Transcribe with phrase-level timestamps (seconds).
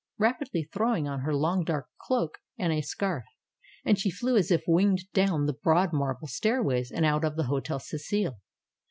[0.17, 3.23] Rapidly throwing on her long, dark cloak, and a scarf,
[3.93, 7.77] she flew as if winged down the broad marble stairways and out of the Hotel
[7.77, 8.39] Cecil.